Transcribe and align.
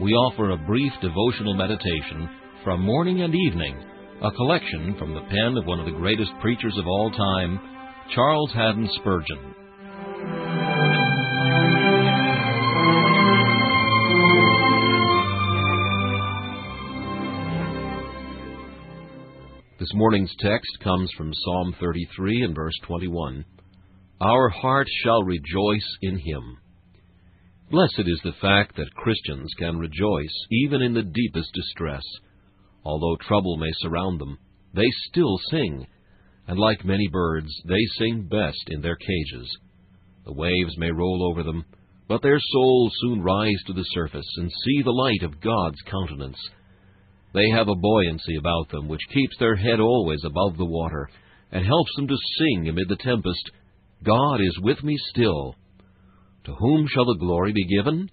we 0.00 0.12
offer 0.12 0.50
a 0.50 0.56
brief 0.56 0.92
devotional 1.02 1.54
meditation 1.54 2.28
from 2.62 2.82
morning 2.82 3.22
and 3.22 3.34
evening, 3.34 3.84
a 4.22 4.30
collection 4.30 4.94
from 4.96 5.12
the 5.12 5.22
pen 5.22 5.56
of 5.56 5.66
one 5.66 5.80
of 5.80 5.86
the 5.86 5.98
greatest 5.98 6.30
preachers 6.40 6.76
of 6.78 6.86
all 6.86 7.10
time, 7.10 7.58
Charles 8.14 8.52
Haddon 8.52 8.88
Spurgeon. 8.94 9.54
This 19.80 19.88
morning's 19.94 20.34
text 20.40 20.78
comes 20.82 21.10
from 21.16 21.32
Psalm 21.32 21.74
33 21.80 22.42
and 22.42 22.54
verse 22.54 22.74
21. 22.86 23.44
Our 24.20 24.48
heart 24.48 24.86
shall 25.02 25.22
rejoice 25.22 25.96
in 26.02 26.18
him. 26.18 26.58
Blessed 27.70 28.04
is 28.06 28.20
the 28.24 28.32
fact 28.40 28.76
that 28.76 28.94
Christians 28.94 29.52
can 29.58 29.76
rejoice 29.76 30.46
even 30.50 30.80
in 30.80 30.94
the 30.94 31.02
deepest 31.02 31.52
distress. 31.52 32.02
Although 32.82 33.16
trouble 33.16 33.58
may 33.58 33.70
surround 33.80 34.18
them, 34.18 34.38
they 34.72 34.86
still 35.08 35.36
sing, 35.50 35.86
and 36.46 36.58
like 36.58 36.82
many 36.86 37.08
birds, 37.08 37.50
they 37.66 37.84
sing 37.98 38.26
best 38.26 38.64
in 38.68 38.80
their 38.80 38.96
cages. 38.96 39.54
The 40.24 40.32
waves 40.32 40.78
may 40.78 40.90
roll 40.90 41.28
over 41.30 41.42
them, 41.42 41.66
but 42.08 42.22
their 42.22 42.40
souls 42.40 42.92
soon 43.02 43.20
rise 43.20 43.62
to 43.66 43.74
the 43.74 43.84
surface 43.92 44.28
and 44.38 44.50
see 44.50 44.82
the 44.82 44.90
light 44.90 45.22
of 45.22 45.40
God's 45.42 45.80
countenance. 45.82 46.38
They 47.34 47.50
have 47.50 47.68
a 47.68 47.74
buoyancy 47.74 48.36
about 48.36 48.70
them 48.70 48.88
which 48.88 49.06
keeps 49.12 49.36
their 49.38 49.56
head 49.56 49.78
always 49.78 50.24
above 50.24 50.56
the 50.56 50.64
water, 50.64 51.10
and 51.52 51.66
helps 51.66 51.94
them 51.96 52.08
to 52.08 52.16
sing 52.38 52.68
amid 52.70 52.88
the 52.88 52.96
tempest, 52.96 53.50
God 54.02 54.40
is 54.40 54.58
with 54.62 54.82
me 54.82 54.96
still. 55.10 55.54
To 56.48 56.54
whom 56.54 56.86
shall 56.88 57.04
the 57.04 57.18
glory 57.18 57.52
be 57.52 57.66
given? 57.66 58.10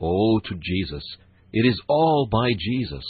Oh, 0.00 0.40
to 0.42 0.54
Jesus. 0.54 1.04
It 1.52 1.68
is 1.68 1.78
all 1.88 2.26
by 2.32 2.52
Jesus. 2.58 3.04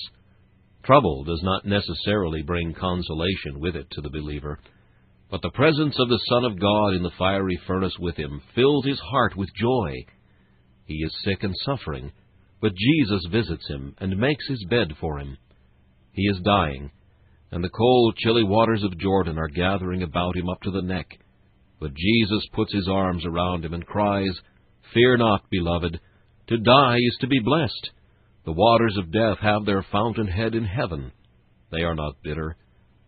Trouble 0.82 1.22
does 1.22 1.40
not 1.44 1.64
necessarily 1.64 2.42
bring 2.42 2.74
consolation 2.74 3.60
with 3.60 3.76
it 3.76 3.86
to 3.92 4.00
the 4.00 4.10
believer, 4.10 4.58
but 5.30 5.40
the 5.42 5.52
presence 5.52 5.94
of 6.00 6.08
the 6.08 6.20
Son 6.28 6.44
of 6.44 6.58
God 6.58 6.94
in 6.94 7.04
the 7.04 7.14
fiery 7.16 7.60
furnace 7.64 7.96
with 8.00 8.16
him 8.16 8.42
fills 8.56 8.84
his 8.84 8.98
heart 8.98 9.36
with 9.36 9.54
joy. 9.54 10.04
He 10.84 10.94
is 10.94 11.14
sick 11.22 11.44
and 11.44 11.54
suffering, 11.64 12.10
but 12.60 12.74
Jesus 12.74 13.24
visits 13.30 13.68
him 13.68 13.94
and 13.98 14.18
makes 14.18 14.48
his 14.48 14.64
bed 14.68 14.88
for 15.00 15.20
him. 15.20 15.38
He 16.10 16.22
is 16.22 16.40
dying, 16.44 16.90
and 17.52 17.62
the 17.62 17.68
cold, 17.68 18.16
chilly 18.16 18.42
waters 18.42 18.82
of 18.82 18.98
Jordan 18.98 19.38
are 19.38 19.46
gathering 19.46 20.02
about 20.02 20.36
him 20.36 20.48
up 20.48 20.60
to 20.62 20.72
the 20.72 20.82
neck. 20.82 21.06
But 21.78 21.94
Jesus 21.94 22.48
puts 22.52 22.72
his 22.72 22.88
arms 22.88 23.24
around 23.24 23.64
him 23.64 23.72
and 23.72 23.86
cries, 23.86 24.36
Fear 24.94 25.18
not, 25.18 25.42
beloved. 25.50 26.00
To 26.48 26.58
die 26.58 26.96
is 26.96 27.16
to 27.20 27.26
be 27.26 27.40
blessed. 27.40 27.90
The 28.44 28.52
waters 28.52 28.96
of 28.96 29.12
death 29.12 29.38
have 29.40 29.64
their 29.64 29.84
fountainhead 29.90 30.54
in 30.54 30.64
heaven. 30.64 31.12
They 31.72 31.82
are 31.82 31.94
not 31.94 32.22
bitter. 32.22 32.56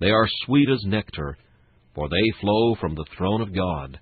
They 0.01 0.11
are 0.11 0.27
sweet 0.45 0.69
as 0.69 0.83
nectar, 0.85 1.39
for 1.95 2.09
they 2.09 2.41
flow 2.41 2.75
from 2.81 2.95
the 2.95 3.07
throne 3.17 3.41
of 3.41 3.55
God. 3.55 4.01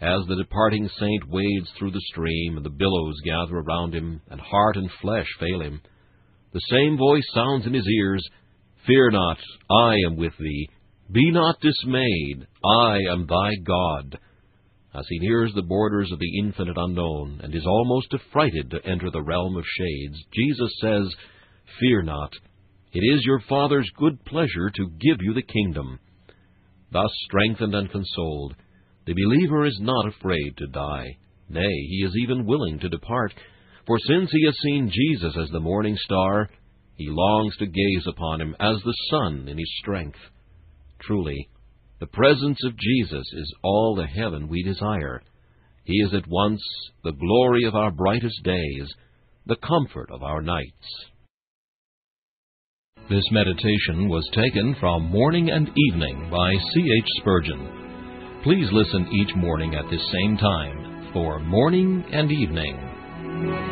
As 0.00 0.26
the 0.26 0.36
departing 0.36 0.88
saint 0.98 1.28
wades 1.28 1.70
through 1.78 1.92
the 1.92 2.00
stream, 2.12 2.56
and 2.56 2.66
the 2.66 2.70
billows 2.70 3.20
gather 3.24 3.58
around 3.58 3.94
him, 3.94 4.20
and 4.28 4.40
heart 4.40 4.76
and 4.76 4.90
flesh 5.00 5.28
fail 5.38 5.62
him, 5.62 5.80
the 6.52 6.60
same 6.70 6.98
voice 6.98 7.24
sounds 7.34 7.66
in 7.66 7.72
his 7.72 7.86
ears, 7.88 8.26
Fear 8.86 9.12
not, 9.12 9.38
I 9.70 9.96
am 10.06 10.16
with 10.16 10.32
thee. 10.38 10.68
Be 11.10 11.30
not 11.30 11.60
dismayed, 11.60 12.46
I 12.64 12.98
am 13.10 13.26
thy 13.26 13.54
God. 13.64 14.18
As 14.94 15.06
he 15.08 15.18
nears 15.20 15.52
the 15.54 15.62
borders 15.62 16.10
of 16.12 16.18
the 16.18 16.38
infinite 16.38 16.76
unknown, 16.76 17.40
and 17.42 17.54
is 17.54 17.66
almost 17.66 18.12
affrighted 18.12 18.70
to 18.70 18.86
enter 18.86 19.10
the 19.10 19.22
realm 19.22 19.56
of 19.56 19.64
shades, 19.64 20.22
Jesus 20.34 20.70
says, 20.80 21.14
Fear 21.80 22.02
not. 22.02 22.32
It 22.92 23.00
is 23.00 23.24
your 23.24 23.40
Father's 23.48 23.90
good 23.96 24.22
pleasure 24.26 24.70
to 24.74 24.90
give 25.00 25.22
you 25.22 25.32
the 25.32 25.42
kingdom. 25.42 25.98
Thus 26.90 27.10
strengthened 27.24 27.74
and 27.74 27.90
consoled, 27.90 28.54
the 29.06 29.14
believer 29.14 29.64
is 29.64 29.78
not 29.80 30.08
afraid 30.08 30.56
to 30.58 30.66
die. 30.66 31.16
Nay, 31.48 31.86
he 31.88 32.04
is 32.04 32.14
even 32.22 32.46
willing 32.46 32.78
to 32.80 32.88
depart, 32.90 33.32
for 33.86 33.98
since 33.98 34.30
he 34.30 34.44
has 34.44 34.56
seen 34.62 34.92
Jesus 34.92 35.34
as 35.38 35.48
the 35.50 35.60
morning 35.60 35.96
star, 35.96 36.50
he 36.96 37.08
longs 37.08 37.56
to 37.56 37.66
gaze 37.66 38.06
upon 38.06 38.42
him 38.42 38.54
as 38.60 38.76
the 38.84 38.94
sun 39.10 39.48
in 39.48 39.56
his 39.56 39.72
strength. 39.80 40.18
Truly, 41.00 41.48
the 42.02 42.06
presence 42.08 42.58
of 42.64 42.76
Jesus 42.76 43.24
is 43.32 43.54
all 43.62 43.94
the 43.94 44.08
heaven 44.08 44.48
we 44.48 44.64
desire. 44.64 45.22
He 45.84 45.92
is 46.02 46.12
at 46.12 46.26
once 46.26 46.60
the 47.04 47.12
glory 47.12 47.62
of 47.62 47.76
our 47.76 47.92
brightest 47.92 48.42
days, 48.42 48.92
the 49.46 49.54
comfort 49.64 50.10
of 50.10 50.24
our 50.24 50.42
nights. 50.42 51.06
This 53.08 53.22
meditation 53.30 54.08
was 54.08 54.28
taken 54.34 54.74
from 54.80 55.12
Morning 55.12 55.50
and 55.50 55.70
Evening 55.90 56.28
by 56.28 56.50
C. 56.74 56.80
H. 56.98 57.08
Spurgeon. 57.20 58.40
Please 58.42 58.66
listen 58.72 59.06
each 59.12 59.36
morning 59.36 59.76
at 59.76 59.88
this 59.88 60.02
same 60.10 60.36
time 60.36 61.08
for 61.12 61.38
Morning 61.38 62.04
and 62.10 62.32
Evening. 62.32 63.71